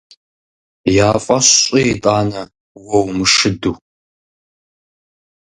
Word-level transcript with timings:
Я 1.07 1.11
фӀэщ 1.23 1.47
щӀы 1.61 1.79
итӀанэ 1.91 2.41
уэ 2.85 2.97
умышыду… 3.07 3.73